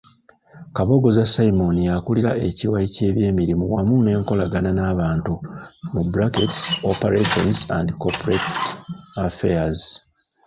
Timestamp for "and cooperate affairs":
7.77-9.79